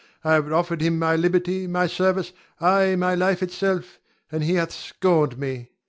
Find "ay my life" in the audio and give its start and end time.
2.59-3.43